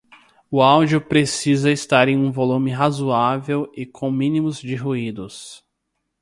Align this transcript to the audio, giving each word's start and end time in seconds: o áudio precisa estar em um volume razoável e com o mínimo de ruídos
o 0.49 0.63
áudio 0.63 0.99
precisa 0.99 1.69
estar 1.71 2.07
em 2.07 2.17
um 2.17 2.31
volume 2.31 2.71
razoável 2.71 3.71
e 3.77 3.85
com 3.85 4.07
o 4.07 4.11
mínimo 4.11 4.49
de 4.49 4.75
ruídos 4.75 5.63